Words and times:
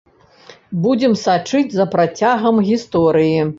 Будзем 0.85 1.13
сачыць 1.25 1.71
за 1.75 1.87
працягам 1.93 2.55
гісторыі. 2.73 3.39